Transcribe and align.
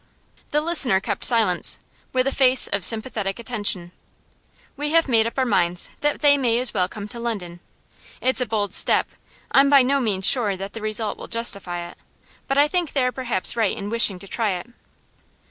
The 0.49 0.61
listener 0.61 0.99
kept 0.99 1.23
silence, 1.23 1.77
with 2.11 2.25
a 2.25 2.31
face 2.31 2.65
of 2.65 2.83
sympathetic 2.83 3.37
attention. 3.37 3.91
'We 4.75 4.93
have 4.93 5.07
made 5.07 5.27
up 5.27 5.37
our 5.37 5.45
minds 5.45 5.91
that 5.99 6.21
they 6.21 6.39
may 6.39 6.57
as 6.57 6.73
well 6.73 6.87
come 6.87 7.07
to 7.09 7.19
London. 7.19 7.59
It's 8.19 8.41
a 8.41 8.47
bold 8.47 8.73
step; 8.73 9.09
I'm 9.51 9.69
by 9.69 9.83
no 9.83 9.99
means 9.99 10.25
sure 10.25 10.57
that 10.57 10.73
the 10.73 10.81
result 10.81 11.19
will 11.19 11.27
justify 11.27 11.87
it. 11.87 11.99
But 12.47 12.57
I 12.57 12.67
think 12.67 12.93
they 12.93 13.05
are 13.05 13.11
perhaps 13.11 13.55
right 13.55 13.77
in 13.77 13.91
wishing 13.91 14.17
to 14.17 14.27
try 14.27 14.53
it. 14.53 14.71